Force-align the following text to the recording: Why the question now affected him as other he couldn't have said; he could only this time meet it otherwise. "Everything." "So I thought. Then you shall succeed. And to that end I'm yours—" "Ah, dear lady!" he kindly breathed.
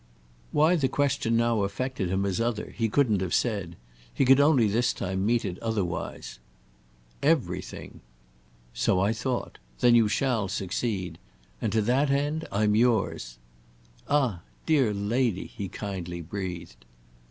Why 0.51 0.75
the 0.77 0.87
question 0.87 1.37
now 1.37 1.61
affected 1.61 2.09
him 2.09 2.25
as 2.25 2.41
other 2.41 2.71
he 2.75 2.89
couldn't 2.89 3.21
have 3.21 3.35
said; 3.35 3.75
he 4.11 4.25
could 4.25 4.39
only 4.39 4.65
this 4.67 4.93
time 4.93 5.23
meet 5.27 5.45
it 5.45 5.59
otherwise. 5.59 6.39
"Everything." 7.21 7.99
"So 8.73 8.99
I 8.99 9.13
thought. 9.13 9.59
Then 9.79 9.93
you 9.93 10.07
shall 10.07 10.47
succeed. 10.47 11.19
And 11.61 11.71
to 11.71 11.83
that 11.83 12.09
end 12.09 12.47
I'm 12.51 12.73
yours—" 12.73 13.37
"Ah, 14.09 14.41
dear 14.65 14.91
lady!" 14.91 15.45
he 15.45 15.69
kindly 15.69 16.21
breathed. 16.23 16.83